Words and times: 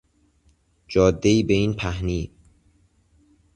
جادهای 0.87 1.43
به 1.43 1.53
این 1.53 1.73
پهنی 1.73 2.31